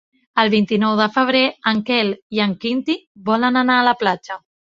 [0.43, 1.43] El vint-i-nou de febrer
[1.73, 2.09] en Quel
[2.39, 2.97] i en Quintí
[3.31, 4.43] volen anar a la platja.